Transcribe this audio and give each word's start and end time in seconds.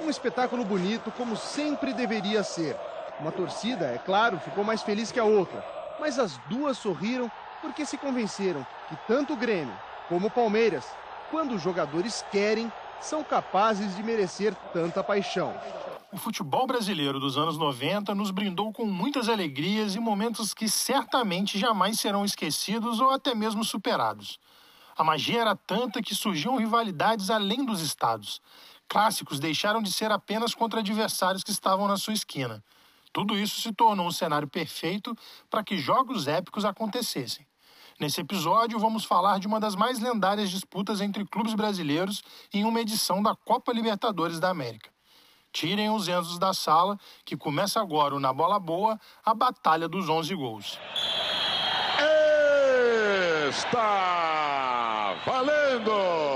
Um 0.00 0.10
espetáculo 0.10 0.64
bonito, 0.64 1.10
como 1.12 1.36
sempre 1.36 1.92
deveria 1.92 2.42
ser. 2.42 2.76
Uma 3.20 3.30
torcida, 3.30 3.86
é 3.86 3.98
claro, 3.98 4.40
ficou 4.40 4.64
mais 4.64 4.82
feliz 4.82 5.12
que 5.12 5.20
a 5.20 5.24
outra, 5.24 5.64
mas 6.00 6.18
as 6.18 6.36
duas 6.48 6.76
sorriram 6.76 7.30
porque 7.62 7.86
se 7.86 7.96
convenceram 7.96 8.66
que 8.88 8.96
tanto 9.06 9.32
o 9.32 9.36
Grêmio 9.36 9.74
como 10.08 10.26
o 10.26 10.30
Palmeiras, 10.30 10.84
quando 11.30 11.54
os 11.54 11.62
jogadores 11.62 12.24
querem, 12.30 12.70
são 13.00 13.22
capazes 13.22 13.96
de 13.96 14.02
merecer 14.02 14.54
tanta 14.72 15.02
paixão. 15.02 15.54
O 16.12 16.16
futebol 16.16 16.66
brasileiro 16.66 17.18
dos 17.18 17.36
anos 17.36 17.58
90 17.58 18.14
nos 18.14 18.30
brindou 18.30 18.72
com 18.72 18.84
muitas 18.84 19.28
alegrias 19.28 19.94
e 19.94 20.00
momentos 20.00 20.54
que 20.54 20.68
certamente 20.68 21.58
jamais 21.58 21.98
serão 21.98 22.24
esquecidos 22.24 23.00
ou 23.00 23.10
até 23.10 23.34
mesmo 23.34 23.64
superados. 23.64 24.38
A 24.96 25.02
magia 25.02 25.40
era 25.40 25.56
tanta 25.56 26.00
que 26.00 26.14
surgiam 26.14 26.56
rivalidades 26.56 27.30
além 27.30 27.64
dos 27.64 27.80
estados. 27.80 28.40
Clássicos 28.88 29.40
deixaram 29.40 29.82
de 29.82 29.92
ser 29.92 30.10
apenas 30.10 30.54
contra 30.54 30.80
adversários 30.80 31.42
que 31.42 31.50
estavam 31.50 31.88
na 31.88 31.96
sua 31.96 32.14
esquina. 32.14 32.62
Tudo 33.12 33.38
isso 33.38 33.60
se 33.60 33.72
tornou 33.72 34.06
um 34.06 34.12
cenário 34.12 34.48
perfeito 34.48 35.16
para 35.48 35.62
que 35.62 35.78
jogos 35.78 36.26
épicos 36.26 36.64
acontecessem. 36.64 37.46
Nesse 37.98 38.20
episódio, 38.20 38.78
vamos 38.78 39.04
falar 39.04 39.38
de 39.38 39.46
uma 39.46 39.60
das 39.60 39.76
mais 39.76 40.00
lendárias 40.00 40.50
disputas 40.50 41.00
entre 41.00 41.24
clubes 41.24 41.54
brasileiros 41.54 42.22
em 42.52 42.64
uma 42.64 42.80
edição 42.80 43.22
da 43.22 43.36
Copa 43.36 43.72
Libertadores 43.72 44.40
da 44.40 44.50
América. 44.50 44.90
Tirem 45.52 45.88
os 45.90 46.08
Enzos 46.08 46.36
da 46.36 46.52
sala, 46.52 46.98
que 47.24 47.36
começa 47.36 47.80
agora 47.80 48.18
Na 48.18 48.32
Bola 48.32 48.58
Boa, 48.58 48.98
a 49.24 49.32
Batalha 49.32 49.88
dos 49.88 50.08
11 50.08 50.34
Gols. 50.34 50.78
Está 53.48 55.14
valendo! 55.24 56.33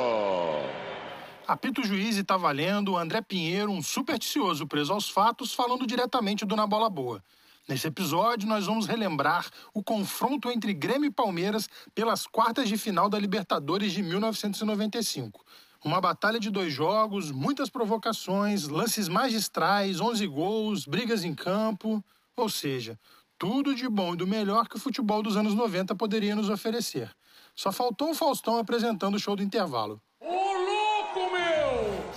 Apito 1.49 1.83
juiz 1.83 2.19
e 2.19 2.23
tá 2.23 2.37
valendo 2.37 2.95
André 2.95 3.23
Pinheiro, 3.23 3.73
um 3.73 3.83
supersticioso 3.83 4.67
preso 4.67 4.93
aos 4.93 5.09
fatos, 5.09 5.55
falando 5.55 5.87
diretamente 5.87 6.45
do 6.45 6.55
Na 6.55 6.67
Bola 6.67 6.91
Boa. 6.91 7.25
Nesse 7.67 7.87
episódio, 7.87 8.47
nós 8.47 8.67
vamos 8.67 8.87
relembrar 8.87 9.49
o 9.73 9.83
confronto 9.83 10.51
entre 10.51 10.75
Grêmio 10.75 11.09
e 11.09 11.11
Palmeiras 11.11 11.67
pelas 11.95 12.27
quartas 12.27 12.69
de 12.69 12.77
final 12.77 13.09
da 13.09 13.19
Libertadores 13.19 13.95
de 13.95 14.03
1995. 14.03 15.43
Uma 15.83 16.03
batalha 16.03 16.39
de 16.39 16.51
dois 16.51 16.71
jogos, 16.71 17.31
muitas 17.31 17.71
provocações, 17.71 18.69
lances 18.69 19.09
magistrais, 19.09 20.03
11 20.03 20.27
gols, 20.27 20.85
brigas 20.85 21.25
em 21.25 21.35
campo, 21.35 22.05
ou 22.37 22.51
seja, 22.51 23.01
tudo 23.39 23.75
de 23.75 23.89
bom 23.89 24.13
e 24.13 24.19
do 24.19 24.27
melhor 24.27 24.69
que 24.69 24.77
o 24.77 24.81
futebol 24.81 25.23
dos 25.23 25.35
anos 25.35 25.55
90 25.55 25.95
poderia 25.95 26.37
nos 26.37 26.51
oferecer. 26.51 27.11
Só 27.57 27.73
faltou 27.73 28.11
o 28.11 28.15
Faustão 28.15 28.59
apresentando 28.59 29.15
o 29.15 29.19
show 29.19 29.35
do 29.35 29.43
intervalo. 29.43 29.99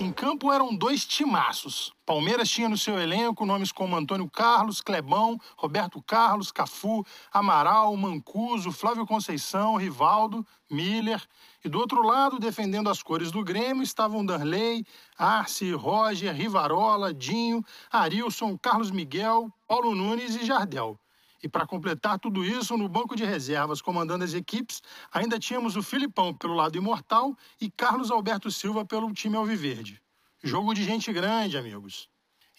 Em 0.00 0.10
campo 0.10 0.50
eram 0.50 0.74
dois 0.74 1.04
timaços. 1.04 1.92
Palmeiras 2.04 2.48
tinha 2.48 2.68
no 2.68 2.78
seu 2.78 2.98
elenco 2.98 3.46
nomes 3.46 3.70
como 3.70 3.94
Antônio 3.94 4.28
Carlos, 4.28 4.80
Clebão, 4.80 5.38
Roberto 5.56 6.02
Carlos, 6.02 6.50
Cafu, 6.50 7.06
Amaral, 7.32 7.96
Mancuso, 7.96 8.72
Flávio 8.72 9.06
Conceição, 9.06 9.76
Rivaldo, 9.76 10.44
Miller. 10.70 11.22
E 11.64 11.68
do 11.68 11.78
outro 11.78 12.02
lado, 12.02 12.40
defendendo 12.40 12.88
as 12.88 13.02
cores 13.02 13.30
do 13.30 13.44
Grêmio, 13.44 13.82
estavam 13.82 14.24
Darley, 14.26 14.84
Arce, 15.16 15.70
Roger, 15.72 16.34
Rivarola, 16.34 17.14
Dinho, 17.14 17.64
Arilson, 17.90 18.58
Carlos 18.58 18.90
Miguel, 18.90 19.52
Paulo 19.68 19.94
Nunes 19.94 20.34
e 20.34 20.44
Jardel. 20.44 20.98
E 21.42 21.48
para 21.48 21.66
completar 21.66 22.18
tudo 22.18 22.44
isso, 22.44 22.76
no 22.76 22.88
banco 22.88 23.16
de 23.16 23.24
reservas, 23.24 23.82
comandando 23.82 24.24
as 24.24 24.32
equipes, 24.32 24.80
ainda 25.12 25.38
tínhamos 25.38 25.76
o 25.76 25.82
Filipão 25.82 26.32
pelo 26.32 26.54
lado 26.54 26.78
imortal 26.78 27.36
e 27.60 27.68
Carlos 27.68 28.10
Alberto 28.10 28.50
Silva 28.50 28.84
pelo 28.84 29.12
time 29.12 29.36
alviverde. 29.36 30.00
Jogo 30.42 30.72
de 30.72 30.84
gente 30.84 31.12
grande, 31.12 31.58
amigos. 31.58 32.08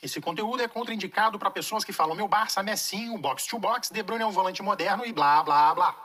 Esse 0.01 0.19
conteúdo 0.19 0.61
é 0.61 0.67
contraindicado 0.67 1.39
para 1.39 1.49
pessoas 1.49 1.85
que 1.85 1.93
falam 1.93 2.13
meu 2.13 2.27
Barça, 2.27 2.61
Messinho, 2.61 3.17
box 3.17 3.47
to 3.47 3.57
box, 3.57 3.89
De 3.89 4.03
Bruyne 4.03 4.23
é 4.23 4.27
um 4.27 4.31
volante 4.31 4.61
moderno 4.61 5.05
e 5.05 5.13
blá 5.13 5.41
blá 5.41 5.73
blá. 5.73 5.95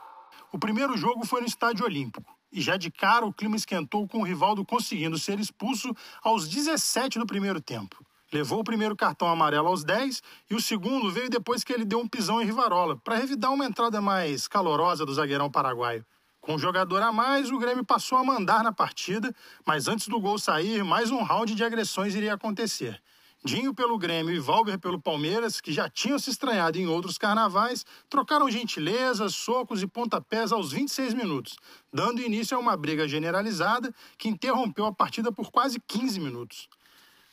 O 0.53 0.59
primeiro 0.59 0.97
jogo 0.97 1.27
foi 1.27 1.41
no 1.41 1.49
Estádio 1.49 1.85
Olímpico. 1.85 2.33
E 2.51 2.61
já 2.61 2.77
de 2.77 2.91
cara 2.91 3.27
o 3.27 3.33
clima 3.33 3.57
esquentou 3.57 4.07
com 4.07 4.21
o 4.21 4.25
Rivaldo 4.25 4.65
conseguindo 4.65 5.19
ser 5.19 5.41
expulso 5.41 5.95
aos 6.23 6.49
17 6.49 7.19
do 7.19 7.27
primeiro 7.27 7.61
tempo. 7.61 8.05
Levou 8.31 8.61
o 8.61 8.65
primeiro 8.65 8.95
cartão 8.95 9.27
amarelo 9.27 9.69
aos 9.69 9.83
10 9.83 10.23
e 10.51 10.55
o 10.55 10.61
segundo 10.61 11.11
veio 11.11 11.31
depois 11.31 11.65
que 11.65 11.73
ele 11.73 11.85
deu 11.85 11.99
um 11.99 12.07
pisão 12.07 12.43
em 12.43 12.45
Rivarola, 12.45 12.97
para 12.97 13.17
revidar 13.17 13.53
uma 13.53 13.65
entrada 13.65 14.03
mais 14.03 14.47
calorosa 14.47 15.07
do 15.07 15.15
zagueirão 15.15 15.51
paraguaio. 15.51 16.05
Com 16.39 16.55
um 16.55 16.59
jogador 16.59 17.03
a 17.03 17.11
mais, 17.11 17.51
o 17.51 17.59
Grêmio 17.59 17.85
passou 17.85 18.19
a 18.19 18.25
mandar 18.25 18.63
na 18.63 18.71
partida, 18.71 19.35
mas 19.67 19.89
antes 19.89 20.09
do 20.09 20.21
gol 20.21 20.39
sair, 20.39 20.85
mais 20.85 21.11
um 21.11 21.23
round 21.23 21.55
de 21.55 21.65
agressões 21.65 22.15
iria 22.15 22.35
acontecer. 22.35 23.01
Dinho 23.45 23.73
pelo 23.73 23.97
Grêmio 23.97 24.35
e 24.35 24.39
Valber 24.39 24.79
pelo 24.79 25.01
Palmeiras, 25.01 25.61
que 25.61 25.73
já 25.73 25.89
tinham 25.89 26.19
se 26.19 26.29
estranhado 26.29 26.77
em 26.77 26.87
outros 26.87 27.17
carnavais, 27.17 27.87
trocaram 28.11 28.51
gentilezas, 28.51 29.35
socos 29.35 29.83
e 29.83 29.87
pontapés 29.87 30.53
aos 30.53 30.73
26 30.73 31.15
minutos, 31.15 31.57
dando 31.93 32.21
início 32.21 32.57
a 32.57 32.61
uma 32.61 32.77
briga 32.77 33.09
generalizada 33.09 33.95
que 34.19 34.29
interrompeu 34.29 34.87
a 34.87 34.93
partida 34.93 35.31
por 35.31 35.51
quase 35.51 35.81
15 35.87 36.21
minutos. 36.21 36.69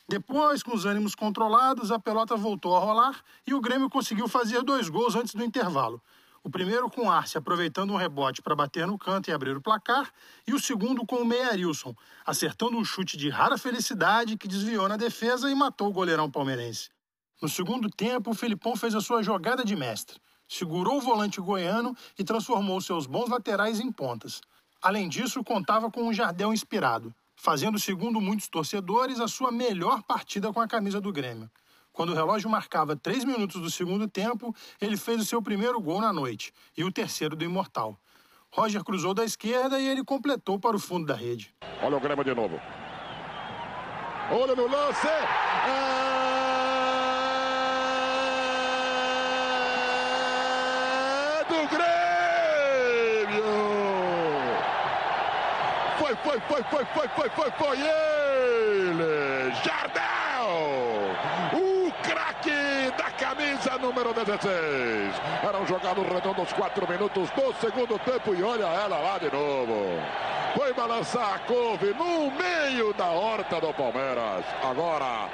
Depois, 0.08 0.62
com 0.62 0.72
os 0.72 0.84
ânimos 0.84 1.16
controlados, 1.16 1.90
a 1.90 1.98
pelota 1.98 2.36
voltou 2.36 2.76
a 2.76 2.78
rolar 2.78 3.20
e 3.44 3.52
o 3.52 3.60
Grêmio 3.60 3.90
conseguiu 3.90 4.28
fazer 4.28 4.62
dois 4.62 4.88
gols 4.88 5.16
antes 5.16 5.34
do 5.34 5.42
intervalo. 5.42 6.00
O 6.44 6.50
primeiro 6.50 6.88
com 6.88 7.10
Arce 7.10 7.36
aproveitando 7.36 7.92
um 7.92 7.96
rebote 7.96 8.40
para 8.40 8.54
bater 8.54 8.86
no 8.86 8.96
canto 8.96 9.28
e 9.28 9.32
abrir 9.32 9.56
o 9.56 9.60
placar, 9.60 10.08
e 10.46 10.54
o 10.54 10.60
segundo 10.60 11.04
com 11.04 11.16
o 11.16 11.24
Meia 11.24 11.48
Arilson, 11.48 11.92
acertando 12.24 12.76
um 12.76 12.84
chute 12.84 13.16
de 13.16 13.28
rara 13.28 13.58
felicidade 13.58 14.36
que 14.36 14.46
desviou 14.46 14.88
na 14.88 14.96
defesa 14.96 15.50
e 15.50 15.54
matou 15.56 15.88
o 15.88 15.92
goleirão 15.92 16.30
palmeirense. 16.30 16.88
No 17.42 17.48
segundo 17.48 17.90
tempo, 17.90 18.30
o 18.30 18.34
Felipão 18.34 18.76
fez 18.76 18.94
a 18.94 19.00
sua 19.00 19.24
jogada 19.24 19.64
de 19.64 19.74
mestre. 19.74 20.20
Segurou 20.48 20.98
o 20.98 21.00
volante 21.00 21.40
goiano 21.40 21.96
e 22.16 22.22
transformou 22.22 22.80
seus 22.80 23.08
bons 23.08 23.28
laterais 23.28 23.80
em 23.80 23.90
pontas. 23.90 24.40
Além 24.80 25.08
disso, 25.08 25.42
contava 25.42 25.90
com 25.90 26.04
um 26.04 26.12
Jardel 26.12 26.52
inspirado 26.52 27.12
fazendo, 27.36 27.78
segundo 27.78 28.20
muitos 28.20 28.48
torcedores, 28.48 29.20
a 29.20 29.28
sua 29.28 29.52
melhor 29.52 30.02
partida 30.02 30.52
com 30.52 30.60
a 30.60 30.66
camisa 30.66 31.00
do 31.00 31.12
Grêmio. 31.12 31.50
Quando 31.92 32.10
o 32.10 32.14
relógio 32.14 32.50
marcava 32.50 32.96
três 32.96 33.24
minutos 33.24 33.60
do 33.60 33.70
segundo 33.70 34.08
tempo, 34.08 34.54
ele 34.80 34.96
fez 34.96 35.20
o 35.20 35.24
seu 35.24 35.40
primeiro 35.40 35.80
gol 35.80 36.00
na 36.00 36.12
noite 36.12 36.52
e 36.76 36.84
o 36.84 36.92
terceiro 36.92 37.36
do 37.36 37.44
Imortal. 37.44 37.98
Roger 38.50 38.82
cruzou 38.82 39.14
da 39.14 39.24
esquerda 39.24 39.78
e 39.78 39.88
ele 39.88 40.04
completou 40.04 40.58
para 40.58 40.76
o 40.76 40.78
fundo 40.78 41.06
da 41.06 41.14
rede. 41.14 41.54
Olha 41.82 41.96
o 41.96 42.00
Grêmio 42.00 42.24
de 42.24 42.34
novo. 42.34 42.60
Olha 44.30 44.54
no 44.54 44.66
lance! 44.66 45.06
É 51.38 51.44
do 51.48 51.68
Grêmio! 51.68 52.05
Foi, 56.22 56.40
foi, 56.40 56.62
foi, 56.64 56.84
foi, 56.84 57.08
foi, 57.08 57.30
foi, 57.30 57.50
foi 57.52 57.78
ele! 57.80 59.52
Jardel! 59.64 60.06
O 61.52 61.92
craque 62.02 62.92
da 62.96 63.10
camisa 63.10 63.78
número 63.78 64.12
16. 64.12 65.14
Era 65.42 65.58
um 65.58 65.66
jogado 65.66 66.02
redondo 66.02 66.40
aos 66.40 66.52
4 66.52 66.88
minutos 66.88 67.30
do 67.30 67.54
segundo 67.60 67.98
tempo 68.00 68.34
e 68.34 68.42
olha 68.42 68.64
ela 68.64 68.98
lá 68.98 69.18
de 69.18 69.30
novo. 69.30 70.00
Foi 70.54 70.72
balançar 70.72 71.34
a 71.34 71.38
couve 71.40 71.92
no 71.94 72.30
meio 72.30 72.94
da 72.94 73.06
horta 73.06 73.60
do 73.60 73.72
Palmeiras. 73.74 74.44
Agora, 74.62 75.28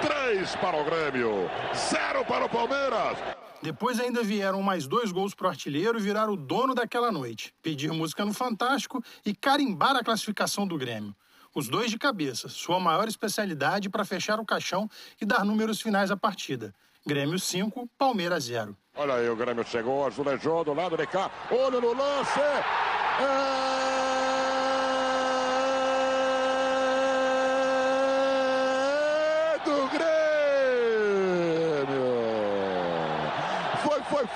3 0.00 0.54
para 0.56 0.76
o 0.76 0.84
Grêmio, 0.84 1.50
0 1.74 2.24
para 2.24 2.44
o 2.44 2.48
Palmeiras. 2.48 3.18
Depois 3.60 3.98
ainda 3.98 4.22
vieram 4.22 4.62
mais 4.62 4.86
dois 4.86 5.10
gols 5.10 5.34
pro 5.34 5.48
artilheiro 5.48 5.98
virar 5.98 6.30
o 6.30 6.36
dono 6.36 6.74
daquela 6.74 7.10
noite, 7.10 7.52
pedir 7.60 7.92
música 7.92 8.24
no 8.24 8.32
Fantástico 8.32 9.02
e 9.26 9.34
carimbar 9.34 9.96
a 9.96 10.04
classificação 10.04 10.66
do 10.66 10.78
Grêmio. 10.78 11.14
Os 11.54 11.68
dois 11.68 11.90
de 11.90 11.98
cabeça, 11.98 12.48
sua 12.48 12.78
maior 12.78 13.08
especialidade 13.08 13.88
para 13.88 14.04
fechar 14.04 14.38
o 14.38 14.46
caixão 14.46 14.88
e 15.20 15.24
dar 15.24 15.44
números 15.44 15.80
finais 15.80 16.10
à 16.10 16.16
partida. 16.16 16.72
Grêmio 17.04 17.38
5, 17.38 17.88
Palmeiras 17.98 18.44
0. 18.44 18.76
Olha 18.94 19.14
aí, 19.14 19.28
o 19.28 19.36
Grêmio 19.36 19.64
chegou, 19.64 20.06
azulejou 20.06 20.62
do 20.62 20.74
lado 20.74 20.96
de 20.96 21.06
cá, 21.06 21.30
olho 21.50 21.80
no 21.80 21.94
lance. 21.94 22.38
É... 22.38 23.77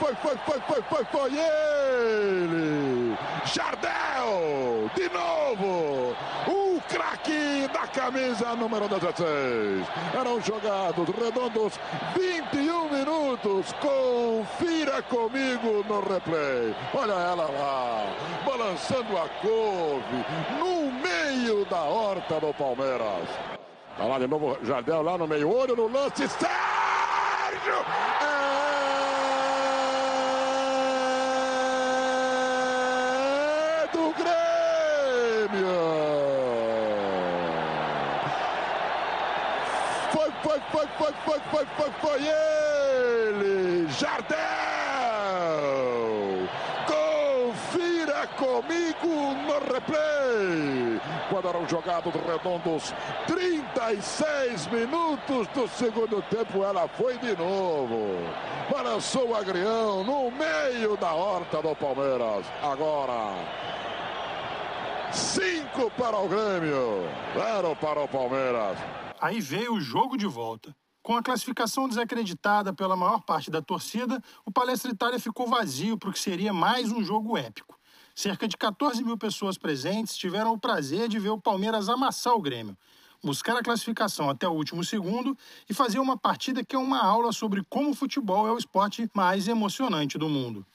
foi, 0.03 0.15
foi, 0.17 0.37
foi, 0.39 0.61
foi, 0.61 0.83
foi, 0.83 1.05
foi 1.05 1.31
ele! 1.39 3.17
Jardel! 3.45 4.91
De 4.97 5.09
novo! 5.11 6.17
O 6.49 6.81
craque 6.89 7.69
da 7.73 7.87
camisa 7.87 8.57
número 8.57 8.89
16. 8.89 9.87
Eram 10.19 10.41
jogados 10.41 11.09
redondos 11.09 11.79
21 12.17 12.89
minutos. 12.91 13.73
Confira 13.75 15.01
comigo 15.03 15.85
no 15.89 16.01
replay. 16.01 16.75
Olha 16.95 17.13
ela 17.13 17.49
lá, 17.49 18.05
balançando 18.45 19.17
a 19.17 19.29
couve 19.41 20.25
no 20.59 20.91
meio 20.91 21.65
da 21.67 21.83
horta 21.83 22.41
do 22.41 22.53
Palmeiras. 22.55 23.29
Tá 23.97 24.05
lá 24.05 24.19
de 24.19 24.27
novo 24.27 24.59
Jardel 24.63 25.03
lá 25.03 25.17
no 25.19 25.29
meio, 25.29 25.49
olho 25.55 25.77
no 25.77 25.87
lance, 25.87 26.27
Sérgio! 26.27 27.85
É 28.21 28.33
do 33.93 34.13
Grêmio! 34.15 35.69
Foi, 40.43 40.61
foi, 40.73 40.87
foi, 40.99 41.13
foi, 41.25 41.41
foi, 41.51 41.67
foi, 41.77 41.91
foi, 42.01 42.21
ele! 42.27 43.87
Jardel! 43.91 44.39
Confira 46.85 48.27
comigo 48.37 49.35
no 49.47 49.73
replay! 49.73 51.01
Quando 51.31 51.49
eram 51.49 51.69
jogados 51.69 52.13
redondos 52.27 52.93
36 53.29 54.67
minutos 54.67 55.47
do 55.49 55.69
segundo 55.69 56.21
tempo, 56.23 56.65
ela 56.65 56.89
foi 56.89 57.17
de 57.19 57.37
novo. 57.37 58.19
Balançou 58.69 59.29
o 59.29 59.37
agrião 59.37 60.03
no 60.03 60.31
meio 60.33 60.97
da 60.97 61.13
horta 61.13 61.63
do 61.63 61.75
Palmeiras. 61.77 62.45
Agora, 62.63 63.37
cinco 65.13 65.89
para 65.93 66.17
o 66.17 66.29
Grêmio, 66.29 67.09
zero 67.39 67.77
para 67.77 68.01
o 68.01 68.09
Palmeiras. 68.09 69.02
Aí 69.23 69.41
veio 69.41 69.75
o 69.75 69.81
jogo 69.81 70.17
de 70.17 70.27
volta. 70.27 70.75
Com 71.01 71.17
a 71.17 71.23
classificação 71.23 71.89
desacreditada 71.89 72.73
pela 72.73 72.97
maior 72.97 73.21
parte 73.23 73.53
da 73.53 73.63
torcida, 73.63 74.21
o 74.45 74.51
Palestra 74.51 74.91
Itália 74.91 75.21
ficou 75.21 75.47
vazio 75.47 75.97
para 75.97 76.11
o 76.11 76.13
que 76.13 76.19
seria 76.19 76.53
mais 76.53 76.91
um 76.91 77.05
jogo 77.05 77.39
épico. 77.39 77.79
Cerca 78.17 78.49
de 78.49 78.57
14 78.57 79.05
mil 79.05 79.17
pessoas 79.17 79.57
presentes 79.57 80.17
tiveram 80.17 80.53
o 80.53 80.59
prazer 80.59 81.09
de 81.09 81.21
ver 81.21 81.29
o 81.29 81.41
Palmeiras 81.41 81.89
amassar 81.89 82.35
o 82.35 82.43
Grêmio, 82.43 82.77
buscar 83.23 83.57
a 83.57 83.63
classificação 83.63 84.29
até 84.29 84.49
o 84.49 84.53
último 84.55 84.83
segundo 84.83 85.39
e 85.71 85.73
fazer 85.73 86.01
uma 86.01 86.19
partida 86.19 86.65
que 86.65 86.75
é 86.75 86.79
uma 86.79 87.01
aula 87.01 87.31
sobre 87.31 87.63
como 87.71 87.91
o 87.91 87.95
futebol 87.95 88.49
é 88.49 88.51
o 88.51 88.59
esporte 88.59 89.09
mais 89.15 89.47
emocionante 89.47 90.19
do 90.19 90.29
mundo. 90.29 90.67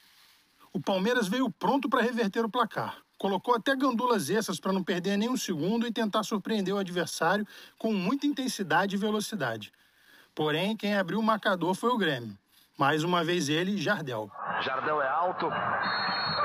O 0.72 0.80
Palmeiras 0.80 1.28
veio 1.28 1.52
pronto 1.52 1.90
para 1.90 2.02
reverter 2.02 2.46
o 2.46 2.50
placar. 2.50 3.07
Colocou 3.18 3.56
até 3.56 3.76
gandulas 3.76 4.30
extras 4.30 4.60
para 4.60 4.72
não 4.72 4.84
perder 4.84 5.18
nem 5.18 5.30
um 5.30 5.38
segundo 5.38 5.88
e 5.88 5.92
tentar 5.92 6.24
surpreender 6.24 6.74
o 6.74 6.78
adversário 6.78 7.48
com 7.78 7.92
muita 7.92 8.28
intensidade 8.28 8.96
e 8.96 9.00
velocidade. 9.00 9.72
Porém, 10.36 10.78
quem 10.78 10.96
abriu 10.96 11.20
o 11.20 11.24
marcador 11.24 11.74
foi 11.74 11.90
o 11.90 11.98
Grêmio. 11.98 12.38
Mais 12.78 13.04
uma 13.04 13.24
vez 13.24 13.50
ele, 13.50 13.76
Jardel. 13.76 14.30
Jardel 14.62 15.02
é 15.02 15.08
alto. 15.08 15.48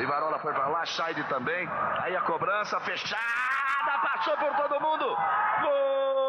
Ivarola 0.01 0.39
foi 0.39 0.55
para 0.55 0.69
lá, 0.69 0.87
Scheid 0.87 1.23
também. 1.29 1.69
Aí 2.01 2.17
a 2.17 2.23
cobrança 2.23 2.81
fechada, 2.81 3.99
passou 4.03 4.35
por 4.39 4.57
todo 4.57 4.81
mundo. 4.81 5.05
Gol! 5.63 6.22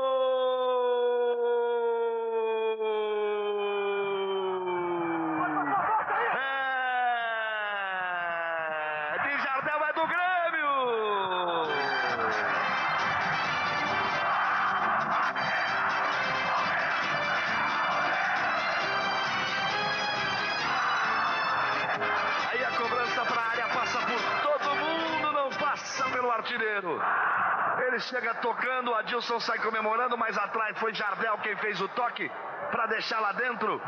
Ele 27.86 28.00
chega 28.00 28.34
tocando, 28.36 28.92
o 28.92 28.96
Adilson 28.96 29.40
sai 29.40 29.60
comemorando, 29.60 30.18
mas 30.18 30.38
atrás 30.38 30.78
foi 30.80 30.94
Jardel 30.94 31.38
quem 31.40 31.56
fez 31.58 31.80
o 31.82 31.88
toque 31.90 32.30
para 32.72 32.88
deixar 32.88 33.20
lá 33.20 33.32
dentro 33.34 33.80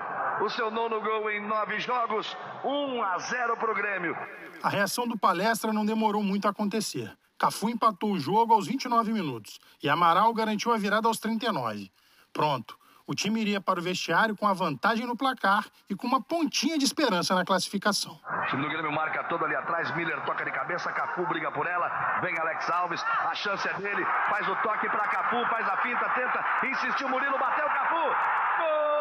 o 0.42 0.50
seu 0.50 0.70
nono 0.70 1.02
gol 1.02 1.30
em 1.32 1.42
nove 1.42 1.80
jogos, 1.80 2.36
1 2.64 3.02
a 3.02 3.18
0 3.18 3.58
para 3.58 3.72
o 3.72 3.76
Grêmio. 3.76 4.16
A 4.62 4.70
reação 4.70 5.08
do 5.08 5.18
Palestra 5.18 5.72
não 5.72 5.86
demorou 5.86 6.22
muito 6.22 6.46
a 6.48 6.52
acontecer. 6.52 7.16
Cafu 7.38 7.70
empatou 7.70 8.12
o 8.12 8.20
jogo 8.20 8.54
aos 8.54 8.68
29 8.68 9.12
minutos 9.12 9.60
e 9.82 9.90
Amaral 9.90 10.34
garantiu 10.34 10.74
a 10.74 10.78
virada 10.78 11.08
aos 11.08 11.20
39. 11.20 11.92
Pronto. 12.32 12.78
O 13.08 13.14
time 13.14 13.40
iria 13.40 13.62
para 13.62 13.80
o 13.80 13.84
vestiário 13.84 14.36
com 14.36 14.48
a 14.48 14.54
vantagem 14.54 15.06
no 15.06 15.16
placar 15.16 15.66
e 15.88 15.96
com 15.96 16.08
uma 16.08 16.22
pontinha 16.22 16.78
de 16.78 16.86
esperança 16.86 17.36
na 17.36 17.46
classificação. 17.46 18.20
O 18.28 18.46
time 18.48 18.64
do 18.64 18.70
Grêmio 18.70 18.92
marca 18.92 19.24
todo 19.26 19.46
ali 19.46 19.56
atrás. 19.56 19.96
Miller 19.96 20.20
toca 20.26 20.44
de 20.44 20.52
cabeça. 20.52 20.92
Cafu 20.92 21.26
briga 21.28 21.52
por 21.52 21.68
ela. 21.68 21.88
Vem 22.22 22.38
Alex 22.40 22.70
Alves. 22.70 23.04
A 23.04 23.36
chance 23.36 23.68
é 23.68 23.74
dele. 23.74 24.04
Faz 24.30 24.48
o 24.48 24.56
toque 24.56 24.90
para 24.90 25.08
Cafu. 25.08 25.46
Faz 25.50 25.68
a 25.70 25.78
finta. 25.78 26.10
Tenta. 26.10 26.46
Insistiu 26.66 27.08
Murilo. 27.10 27.38
Bateu 27.38 27.68
Cafu. 27.68 28.06
Gol! 28.58 28.95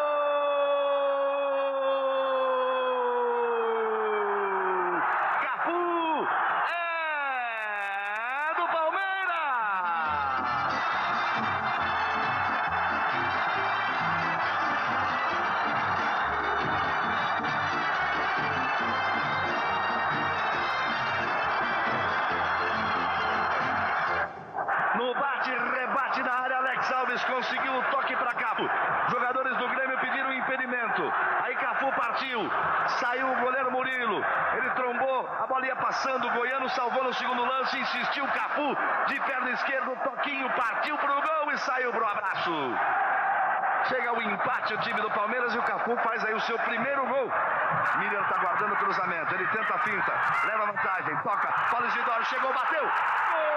Conseguiu 27.23 27.73
o 27.73 27.83
toque 27.91 28.15
para 28.15 28.33
Cafu. 28.33 28.69
Jogadores 29.09 29.57
do 29.57 29.67
Grêmio 29.69 29.97
pediram 29.99 30.33
impedimento. 30.33 31.13
Aí 31.43 31.55
Cafu 31.55 31.91
partiu. 31.93 32.51
Saiu 32.99 33.31
o 33.31 33.35
goleiro 33.37 33.71
Murilo. 33.71 34.23
Ele 34.53 34.69
trombou, 34.71 35.29
a 35.41 35.47
bola 35.47 35.65
ia 35.65 35.75
passando. 35.75 36.27
O 36.27 36.31
Goiano 36.31 36.69
salvou 36.69 37.03
no 37.03 37.13
segundo 37.13 37.45
lance. 37.45 37.79
Insistiu 37.79 38.27
Cafu 38.27 38.77
de 39.07 39.19
perna 39.21 39.51
esquerda. 39.51 39.95
Toquinho 40.03 40.49
partiu 40.51 40.97
para 40.97 41.17
o 41.17 41.21
gol 41.21 41.51
e 41.53 41.57
saiu 41.59 41.91
para 41.91 42.03
o 42.03 42.07
abraço. 42.07 42.51
Chega 43.87 44.13
o 44.13 44.21
empate 44.21 44.73
o 44.73 44.79
time 44.79 44.99
do 45.01 45.11
Palmeiras 45.11 45.53
e 45.53 45.57
o 45.57 45.63
Cafu 45.63 45.95
faz 45.97 46.23
aí 46.25 46.33
o 46.33 46.41
seu 46.41 46.57
primeiro 46.59 47.05
gol. 47.05 47.31
Miller 47.97 48.21
está 48.21 48.37
guardando 48.37 48.73
o 48.73 48.77
cruzamento. 48.77 49.35
Ele 49.35 49.47
tenta 49.47 49.75
a 49.75 49.79
finta, 49.79 50.13
leva 50.45 50.65
vantagem, 50.65 51.15
toca. 51.17 51.47
Paulo 51.69 51.87
Isidoro 51.87 52.25
chegou, 52.25 52.53
bateu. 52.53 52.83
Gol! 52.83 53.54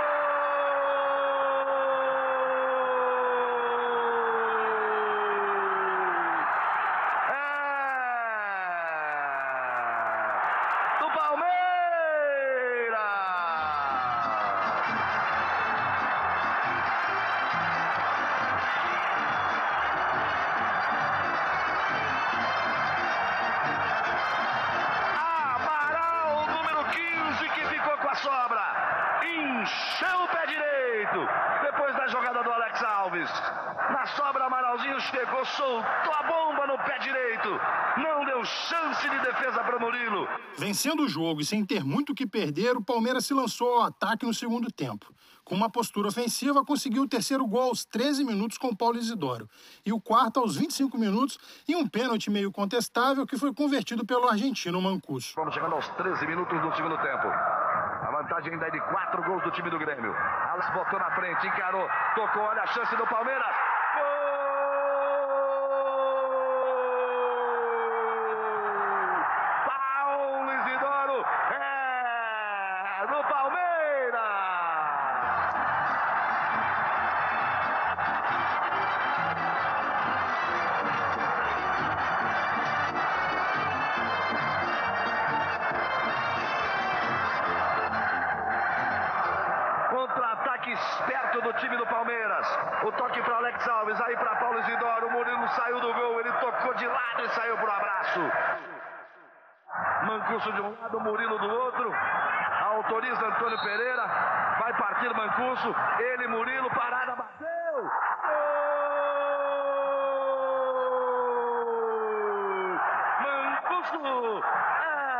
Chegou, 35.29 35.45
soltou 35.45 36.15
a 36.15 36.23
bomba 36.23 36.67
no 36.67 36.79
pé 36.79 36.99
direito. 37.01 37.49
Não 37.99 38.25
deu 38.25 38.43
chance 38.45 39.09
de 39.09 39.19
defesa 39.19 39.63
para 39.63 39.79
Murilo. 39.79 40.27
Vencendo 40.57 41.03
o 41.03 41.09
jogo 41.09 41.43
e 41.43 41.45
sem 41.45 41.65
ter 41.67 41.85
muito 41.85 42.13
o 42.13 42.15
que 42.15 42.27
perder, 42.27 42.77
o 42.77 42.83
Palmeiras 42.83 43.27
se 43.27 43.35
lançou 43.35 43.75
ao 43.75 43.83
ataque 43.83 44.25
no 44.25 44.33
segundo 44.33 44.73
tempo. 44.73 45.13
Com 45.45 45.55
uma 45.55 45.69
postura 45.69 46.09
ofensiva, 46.09 46.65
conseguiu 46.65 47.03
o 47.03 47.09
terceiro 47.09 47.47
gol 47.47 47.69
aos 47.69 47.85
13 47.85 48.25
minutos 48.25 48.57
com 48.57 48.69
o 48.69 48.77
Paulo 48.77 48.97
Isidoro 48.97 49.49
e 49.85 49.93
o 49.93 50.01
quarto 50.01 50.41
aos 50.41 50.57
25 50.57 50.97
minutos 50.97 51.39
em 51.69 51.77
um 51.77 51.87
pênalti 51.87 52.31
meio 52.31 52.51
contestável 52.51 53.27
que 53.27 53.37
foi 53.37 53.53
convertido 53.53 54.07
pelo 54.07 54.29
argentino 54.29 54.81
Mancuso. 54.81 55.33
Vamos 55.37 55.53
chegando 55.53 55.75
aos 55.75 55.89
13 55.89 56.27
minutos 56.27 56.59
do 56.61 56.75
segundo 56.75 56.97
tempo. 56.99 57.27
A 57.27 58.11
vantagem 58.11 58.53
ainda 58.53 58.67
é 58.67 58.71
de 58.71 58.81
quatro 58.81 59.23
gols 59.25 59.43
do 59.43 59.51
time 59.51 59.69
do 59.69 59.79
Grêmio. 59.79 60.15
Alas 60.15 60.73
botou 60.73 60.99
na 60.99 61.11
frente, 61.17 61.47
encarou, 61.47 61.87
tocou, 62.15 62.43
olha 62.43 62.63
a 62.63 62.67
chance 62.69 62.97
do 62.97 63.07
Palmeiras. 63.07 63.68
Palmeiras. 92.29 92.59
O 92.85 92.93
toque 92.93 93.23
para 93.23 93.37
Alex 93.37 93.69
Alves, 93.69 94.01
aí 94.03 94.17
para 94.17 94.37
Paulo 94.37 94.61
Isidoro. 94.61 95.07
O 95.07 95.11
Murilo 95.11 95.49
saiu 95.49 95.81
do 95.81 95.93
gol, 95.95 96.21
ele 96.21 96.33
tocou 96.33 96.75
de 96.75 96.87
lado 96.87 97.25
e 97.25 97.29
saiu 97.31 97.57
pro 97.57 97.73
abraço. 97.73 98.21
Mancuso 100.03 100.53
de 100.53 100.61
um 100.61 100.81
lado, 100.81 101.01
Murilo 101.01 101.39
do 101.39 101.49
outro. 101.49 101.93
Autoriza 102.75 103.27
Antônio 103.27 103.59
Pereira. 103.63 104.07
Vai 104.61 104.73
partir 104.75 105.15
Mancuso. 105.15 105.75
Ele, 105.99 106.29
Murilo, 106.29 106.71
parada, 106.71 107.17
bateu. 107.17 107.91
Gol! 108.23 108.69
Mancuso 113.23 114.45
é 114.83 115.18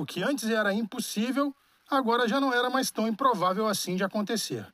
O 0.00 0.06
que 0.06 0.22
antes 0.22 0.48
era 0.48 0.72
impossível, 0.72 1.54
agora 1.90 2.26
já 2.26 2.40
não 2.40 2.54
era 2.54 2.70
mais 2.70 2.90
tão 2.90 3.06
improvável 3.06 3.66
assim 3.66 3.96
de 3.96 4.02
acontecer. 4.02 4.66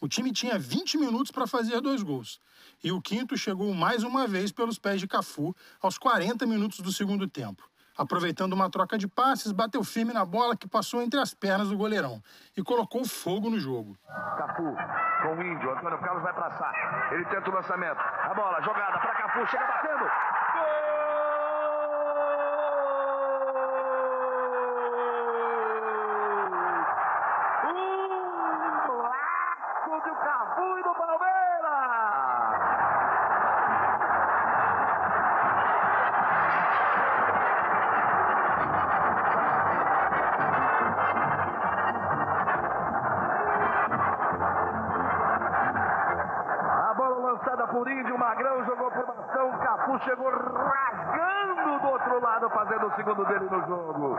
O 0.00 0.08
time 0.08 0.32
tinha 0.32 0.58
20 0.58 0.96
minutos 0.96 1.30
para 1.30 1.46
fazer 1.46 1.82
dois 1.82 2.02
gols. 2.02 2.40
E 2.82 2.90
o 2.90 2.98
quinto 2.98 3.36
chegou 3.36 3.74
mais 3.74 4.02
uma 4.02 4.26
vez 4.26 4.50
pelos 4.50 4.78
pés 4.78 4.98
de 4.98 5.06
Cafu 5.06 5.54
aos 5.82 5.98
40 5.98 6.46
minutos 6.46 6.80
do 6.80 6.90
segundo 6.90 7.28
tempo. 7.28 7.62
Aproveitando 7.94 8.54
uma 8.54 8.70
troca 8.70 8.96
de 8.96 9.06
passes, 9.06 9.52
bateu 9.52 9.84
firme 9.84 10.14
na 10.14 10.24
bola 10.24 10.56
que 10.56 10.66
passou 10.66 11.02
entre 11.02 11.20
as 11.20 11.34
pernas 11.34 11.68
do 11.68 11.76
goleirão 11.76 12.22
e 12.56 12.62
colocou 12.62 13.04
fogo 13.04 13.50
no 13.50 13.60
jogo. 13.60 13.98
Cafu 14.38 14.74
com 15.20 15.36
o 15.36 15.42
Índio. 15.42 15.70
Antônio 15.72 15.98
Carlos 16.00 16.22
vai 16.22 16.32
passar. 16.32 16.72
Ele 17.12 17.24
tenta 17.26 17.50
o 17.50 17.52
lançamento. 17.52 17.98
A 17.98 18.32
bola 18.34 18.62
jogada 18.62 18.98
para 18.98 19.14
Cafu. 19.14 19.46
Chega 19.46 19.66
batendo. 19.66 20.10
Golaço 30.00 30.08
do 30.08 30.14
Cafu 30.14 30.78
e 30.78 30.82
do 30.82 30.94
Palmeiras! 30.94 31.30
Por 47.70 47.88
Índio, 47.88 48.18
Magrão 48.18 48.64
jogou 48.64 48.90
por 48.90 49.06
Bastão, 49.06 49.52
Cafu 49.58 49.98
chegou 50.00 50.28
rasgando 50.28 51.78
do 51.78 51.88
outro 51.88 52.20
lado, 52.20 52.50
fazendo 52.50 52.86
o 52.86 52.96
segundo 52.96 53.24
dele 53.26 53.48
no 53.48 53.64
jogo. 53.64 54.18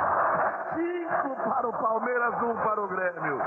Cinco 0.73 1.35
para 1.49 1.67
o 1.67 1.73
Palmeiras, 1.73 2.41
um 2.41 2.55
para 2.55 2.81
o 2.81 2.87
Grêmio. 2.87 3.41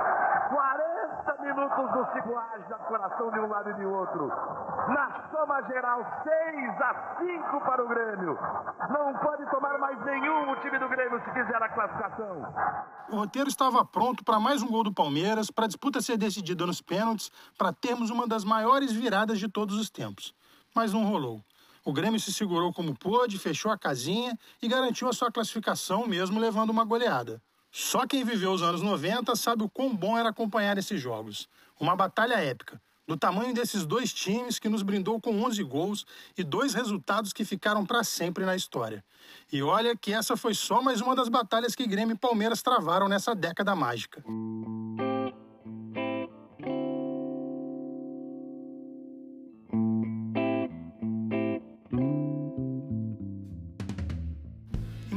40 1.45 1.53
minutos 1.53 1.93
do 1.93 2.13
segundo 2.13 2.69
da 2.69 2.79
coração 2.79 3.31
de 3.31 3.39
um 3.39 3.47
lado 3.49 3.71
e 3.71 3.75
de 3.75 3.85
outro. 3.85 4.29
Na 4.29 5.29
soma 5.31 5.63
geral, 5.69 6.01
6 6.25 6.81
a 6.81 7.17
5 7.19 7.61
para 7.61 7.85
o 7.85 7.89
Grêmio. 7.89 8.39
Não 8.89 9.19
pode 9.19 9.51
tomar 9.51 9.79
mais 9.79 10.03
nenhum 10.05 10.51
o 10.51 10.57
time 10.61 10.79
do 10.79 10.89
Grêmio 10.89 11.21
se 11.23 11.31
quiser 11.33 11.63
a 11.63 11.69
classificação. 11.69 12.55
O 13.11 13.17
roteiro 13.17 13.49
estava 13.49 13.85
pronto 13.85 14.25
para 14.25 14.41
mais 14.41 14.63
um 14.63 14.69
gol 14.69 14.85
do 14.85 14.93
Palmeiras, 14.93 15.51
para 15.51 15.67
a 15.67 15.69
disputa 15.69 16.01
ser 16.01 16.17
decidida 16.17 16.65
nos 16.67 16.81
pênaltis, 16.81 17.31
para 17.59 17.73
termos 17.73 18.11
uma 18.11 18.27
das 18.27 18.45
maiores 18.45 18.93
viradas 18.93 19.39
de 19.39 19.49
todos 19.49 19.77
os 19.77 19.91
tempos. 19.91 20.35
Mas 20.75 20.93
não 20.93 21.05
rolou. 21.05 21.43
O 21.85 21.93
Grêmio 21.93 22.19
se 22.19 22.33
segurou 22.33 22.73
como 22.73 22.99
pôde, 22.99 23.39
fechou 23.39 23.71
a 23.71 23.79
casinha 23.79 24.39
e 24.63 24.69
garantiu 24.69 25.09
a 25.09 25.13
sua 25.13 25.31
classificação, 25.31 26.07
mesmo 26.07 26.41
levando 26.41 26.71
uma 26.71 26.85
goleada. 26.85 27.43
Só 27.77 28.07
quem 28.07 28.23
viveu 28.23 28.53
os 28.53 28.63
anos 28.63 28.83
90 28.83 29.35
sabe 29.35 29.65
o 29.65 29.69
quão 29.69 29.93
bom 29.97 30.17
era 30.17 30.29
acompanhar 30.29 30.79
esses 30.79 31.01
jogos. 31.01 31.49
Uma 31.81 31.97
batalha 31.97 32.35
épica, 32.35 32.81
do 33.05 33.17
tamanho 33.17 33.53
desses 33.53 33.85
dois 33.85 34.13
times 34.13 34.61
que 34.61 34.69
nos 34.69 34.85
brindou 34.85 35.21
com 35.21 35.43
11 35.43 35.61
gols 35.65 36.07
e 36.39 36.45
dois 36.45 36.73
resultados 36.73 37.33
que 37.33 37.45
ficaram 37.45 37.85
para 37.85 38.05
sempre 38.05 38.45
na 38.45 38.55
história. 38.55 39.05
E 39.53 39.61
olha 39.61 39.97
que 39.97 40.13
essa 40.13 40.37
foi 40.37 40.55
só 40.55 40.81
mais 40.81 41.01
uma 41.01 41.17
das 41.17 41.29
batalhas 41.29 41.75
que 41.75 41.85
Grêmio 41.85 42.15
e 42.15 42.17
Palmeiras 42.19 42.63
travaram 42.63 43.09
nessa 43.09 43.35
década 43.35 43.75
mágica. 43.75 44.23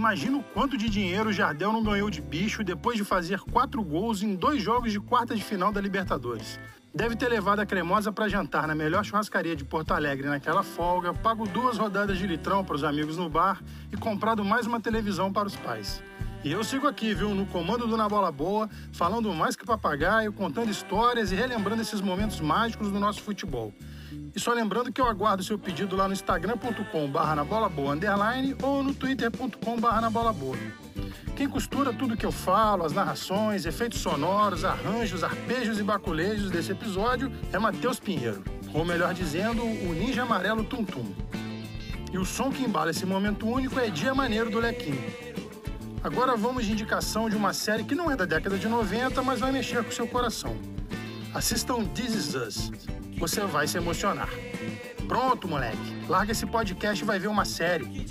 Imagina 0.08 0.38
o 0.38 0.44
quanto 0.54 0.78
de 0.78 0.88
dinheiro 0.88 1.32
o 1.32 1.34
Jardel 1.34 1.74
não 1.74 1.84
ganhou 1.84 2.10
de 2.10 2.22
bicho 2.22 2.64
depois 2.64 2.96
de 2.96 3.04
fazer 3.04 3.42
quatro 3.42 3.84
gols 3.84 4.24
em 4.24 4.36
dois 4.36 4.64
jogos 4.64 4.94
de 4.94 5.02
quarta 5.02 5.36
de 5.36 5.44
final 5.44 5.70
da 5.70 5.82
Libertadores. 5.82 6.58
Deve 6.96 7.14
ter 7.14 7.28
levado 7.28 7.60
a 7.60 7.66
cremosa 7.66 8.10
para 8.10 8.30
jantar 8.30 8.66
na 8.70 8.74
melhor 8.74 9.04
churrascaria 9.04 9.54
de 9.54 9.66
Porto 9.66 9.94
Alegre 9.94 10.30
naquela 10.30 10.64
folga, 10.64 11.14
pago 11.14 11.46
duas 11.46 11.78
rodadas 11.78 12.18
de 12.18 12.26
litrão 12.26 12.64
para 12.64 12.78
os 12.78 12.86
amigos 12.86 13.18
no 13.18 13.28
bar 13.30 13.62
e 13.92 13.98
comprado 13.98 14.46
mais 14.46 14.66
uma 14.66 14.80
televisão 14.80 15.30
para 15.30 15.50
os 15.50 15.58
pais. 15.58 16.02
E 16.42 16.54
eu 16.54 16.64
sigo 16.64 16.88
aqui, 16.88 17.14
viu, 17.14 17.36
no 17.36 17.46
comando 17.46 17.86
do 17.86 17.98
Na 17.98 18.08
Bola 18.08 18.32
Boa, 18.32 18.70
falando 18.94 19.34
mais 19.34 19.58
que 19.58 19.66
papagaio, 19.66 20.32
contando 20.32 20.72
histórias 20.72 21.34
e 21.34 21.36
relembrando 21.36 21.82
esses 21.82 22.00
momentos 22.00 22.40
mágicos 22.40 22.90
do 22.90 22.98
nosso 22.98 23.22
futebol. 23.22 23.74
E 24.36 24.40
só 24.40 24.54
lembrando 24.54 24.92
que 24.92 25.02
eu 25.02 25.08
aguardo 25.08 25.44
seu 25.44 25.58
pedido 25.58 25.96
lá 25.96 26.08
no 26.08 26.14
instagram.com.br 26.14 27.36
na 27.36 27.44
bola 27.44 27.68
boa 27.68 27.94
underline 27.94 28.56
ou 28.62 28.84
no 28.84 28.94
twitter.com.br 28.94 30.02
na 30.02 30.10
bola 30.10 30.32
boa. 30.32 30.58
Quem 31.36 31.48
costura 31.48 31.94
tudo 31.94 32.18
que 32.18 32.26
eu 32.26 32.32
falo, 32.32 32.84
as 32.84 32.94
narrações, 32.94 33.66
efeitos 33.66 34.00
sonoros, 34.00 34.66
arranjos, 34.66 35.24
arpejos 35.24 35.80
e 35.80 35.84
baculejos 35.84 36.50
desse 36.50 36.72
episódio 36.72 37.32
é 37.54 37.60
Matheus 37.60 38.00
Pinheiro, 38.00 38.44
ou 38.74 38.84
melhor 38.84 39.14
dizendo, 39.14 39.64
o 39.64 39.94
Ninja 39.94 40.24
Amarelo 40.24 40.64
Tum 40.64 40.84
Tum. 40.84 41.14
E 42.12 42.18
o 42.18 42.26
som 42.26 42.52
que 42.52 42.64
embala 42.64 42.92
esse 42.92 43.06
momento 43.06 43.48
único 43.48 43.80
é 43.80 43.90
Dia 43.90 44.16
Maneiro 44.16 44.50
do 44.50 44.60
Lequinho. 44.60 45.04
Agora 46.04 46.36
vamos 46.36 46.66
de 46.66 46.72
indicação 46.72 47.30
de 47.30 47.36
uma 47.36 47.54
série 47.54 47.84
que 47.84 47.94
não 47.94 48.10
é 48.10 48.16
da 48.16 48.26
década 48.26 48.58
de 48.58 48.68
90, 48.68 49.22
mas 49.22 49.40
vai 49.40 49.52
mexer 49.52 49.84
com 49.84 49.92
seu 49.92 50.08
coração. 50.08 50.56
Assistam 51.34 51.84
This 51.86 52.16
Is 52.16 52.34
Us. 52.34 52.72
Você 53.18 53.42
vai 53.42 53.68
se 53.68 53.78
emocionar. 53.78 54.30
Pronto, 55.08 55.48
moleque. 55.48 56.06
Larga 56.08 56.32
esse 56.32 56.46
podcast 56.46 57.04
e 57.04 57.08
vai 57.08 57.18
ver 57.18 57.28
uma 57.28 57.46
série. 57.46 58.06